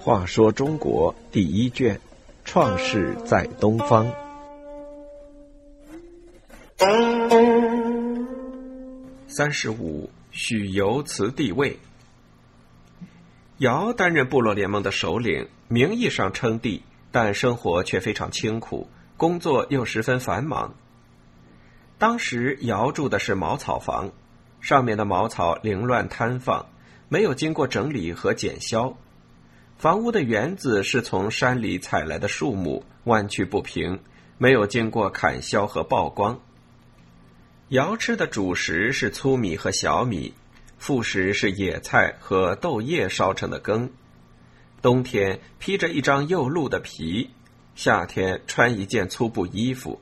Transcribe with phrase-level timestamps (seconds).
[0.00, 2.00] 话说中国第一卷，
[2.44, 4.10] 创世在东方。
[9.26, 11.78] 三十五，许由辞帝位。
[13.58, 20.74] 尧担任部落联盟的首领，名义上称帝，但生活却非常清苦，工作又十分繁忙。
[21.98, 24.10] 当时尧住的是茅草房，
[24.60, 26.66] 上面的茅草凌乱摊放，
[27.08, 28.96] 没有经过整理和剪削。
[29.76, 34.00] 房屋的园子是从山里采来的树木，弯曲不平，
[34.36, 36.40] 没有经过砍削和曝光。
[37.68, 40.34] 瑶吃的主食是粗米和小米，
[40.78, 43.90] 副食是野菜和豆叶烧成的羹。
[44.82, 47.30] 冬天披着一张又露的皮，
[47.74, 50.00] 夏天穿一件粗布衣服。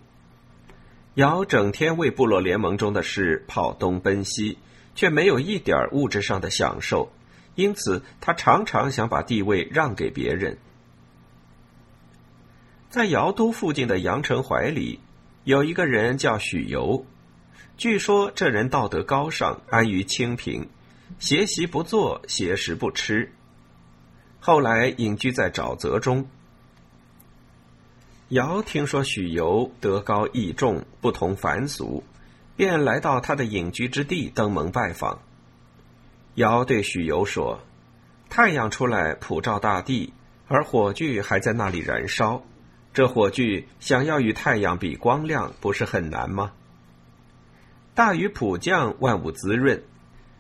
[1.16, 4.58] 尧整天为部落联盟中的事跑东奔西，
[4.94, 7.10] 却没有一点物质上的享受。
[7.54, 10.58] 因此，他常常想把地位让给别人。
[12.90, 15.00] 在尧都附近的阳城怀里，
[15.44, 17.06] 有一个人叫许由。
[17.78, 20.68] 据说这人道德高尚，安于清贫，
[21.18, 23.32] 邪习不做，邪食不吃。
[24.38, 26.28] 后来隐居在沼泽中。
[28.30, 32.02] 尧听说许由德高义重，不同凡俗，
[32.56, 35.20] 便来到他的隐居之地登门拜访。
[36.34, 37.60] 尧对许由说
[38.28, 40.12] ：“太阳出来普照大地，
[40.48, 42.42] 而火炬还在那里燃烧。
[42.92, 46.50] 这火炬想要与太阳比光亮，不是很难吗？
[47.94, 49.80] 大雨普降，万物滋润，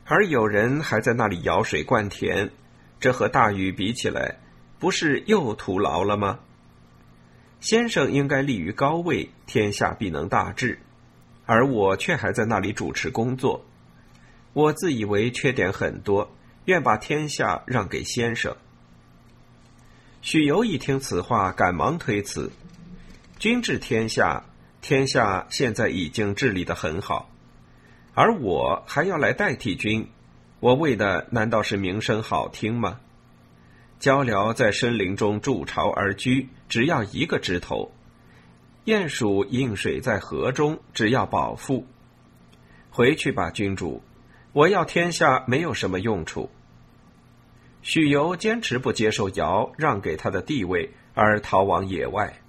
[0.06, 2.50] 而有人还在那里舀水灌田，
[2.98, 4.40] 这和大雨比起来，
[4.80, 6.40] 不是又徒劳了吗？
[7.60, 10.78] 先生应该立于高位，天下必能大治，
[11.44, 13.64] 而我却还在那里主持工作。”
[14.52, 16.34] 我自以为缺点很多，
[16.64, 18.56] 愿把天下让给先生。
[20.22, 22.50] 许攸一听此话，赶忙推辞
[23.38, 24.44] ：“君治天下，
[24.80, 27.30] 天下现在已经治理的很好，
[28.14, 30.08] 而我还要来代替君，
[30.60, 32.98] 我为的难道是名声好听吗？
[34.00, 37.90] 鹪鹩在森林中筑巢而居，只要一个枝头；
[38.84, 41.86] 鼹鼠饮水在河中，只要饱腹。
[42.90, 44.02] 回去吧，君主。”
[44.56, 46.48] 我要天下没有什么用处。
[47.82, 52.40] 许由坚持不接受尧让给他的地位，而逃往野外。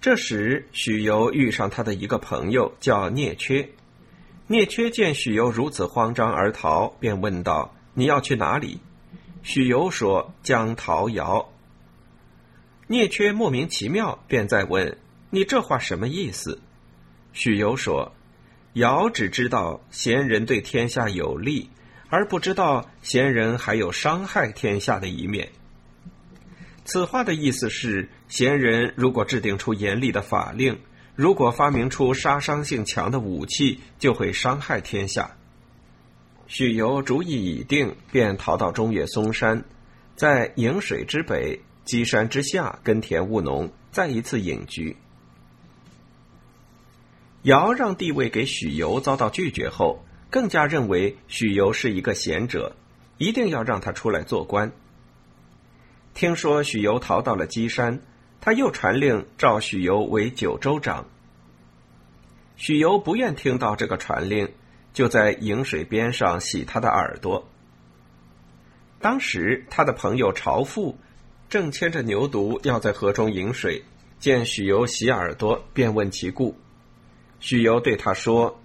[0.00, 3.68] 这时，许由遇上他的一个朋友，叫聂缺。
[4.46, 8.80] 聂缺见许由如此慌张而逃，便问道：“你要去哪里？”
[9.48, 11.50] 许由说：“将逃尧。”
[12.86, 14.98] 聂缺莫名其妙，便在问
[15.30, 16.60] ：“你这话什么意思？”
[17.32, 18.12] 许由说。
[18.74, 21.70] 尧只知道贤人对天下有利，
[22.10, 25.48] 而不知道贤人还有伤害天下的一面。
[26.84, 30.78] 此话的意思是，贤人如果制定出严厉的法令，
[31.14, 35.37] 如果发明出杀伤性强的武器，就会伤害天下。
[36.48, 39.62] 许由主意已定，便逃到中岳嵩山，
[40.16, 44.96] 在颍水之北、箕山之下耕田务农，再一次隐居。
[47.42, 52.74] 尧让地位给许由，遭到拒绝后，更加认为许由是一个贤者，
[53.18, 54.72] 一定要让他出来做官。
[56.14, 58.00] 听说许由逃到了箕山，
[58.40, 61.06] 他又传令召许由为九州长。
[62.56, 64.48] 许由不愿听到这个传令，
[64.92, 67.48] 就在饮水边上洗他的耳朵。
[69.00, 70.98] 当时他的朋友朝父
[71.48, 73.82] 正牵着牛犊要在河中饮水，
[74.18, 76.58] 见许由洗耳朵，便问其故。
[77.40, 78.60] 许由对他说：“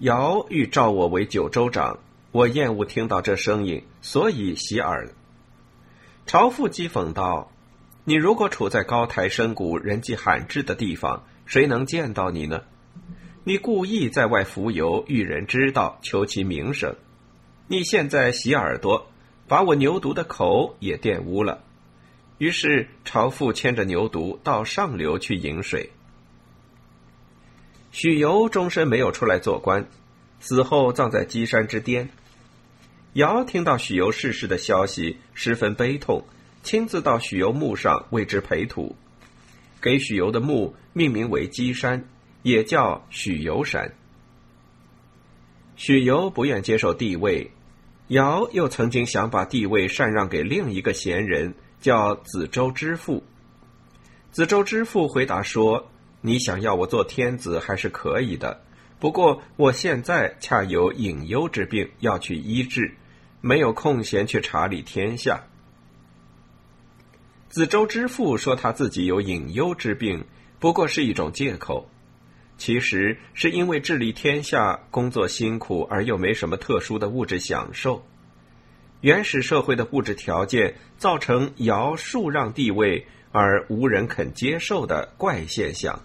[0.00, 1.98] 尧欲召我为九州长，
[2.30, 5.08] 我厌恶听到这声音，所以洗耳。”
[6.26, 7.50] 朝父讥讽道
[8.04, 12.62] ：“你如果处在高台深谷、人迹罕至的地方，谁能见到你呢？
[13.44, 16.94] 你故意在外浮游，遇人知道，求其名声。
[17.66, 19.10] 你现在洗耳朵，
[19.48, 21.64] 把我牛犊的口也玷污了。”
[22.38, 25.90] 于是朝父牵着牛犊到上流去饮水。
[27.90, 29.86] 许由终身没有出来做官，
[30.38, 32.10] 死后葬在箕山之巅。
[33.14, 36.24] 尧听到许由逝世的消息，十分悲痛，
[36.62, 38.96] 亲自到许由墓上为之培土，
[39.80, 42.08] 给许由的墓命名为箕山，
[42.42, 43.92] 也叫许由山。
[45.76, 47.50] 许由不愿接受帝位，
[48.08, 53.22] 尧又曾经想把帝位禅让给另一个贤人，叫子周之父。
[54.30, 55.88] 子周之父回答说。
[56.24, 58.62] 你想要我做天子还是可以的，
[59.00, 62.94] 不过我现在恰有隐忧之病要去医治，
[63.40, 65.42] 没有空闲去查理天下。
[67.48, 70.24] 子周之父说他自己有隐忧之病，
[70.60, 71.90] 不过是一种借口，
[72.62, 78.06] 其实是因为治理天下工作辛苦而又没什么特殊的物质享受。
[79.00, 86.00] 原始社会的物质条件造成尧树让地位而无人肯接受的怪现象。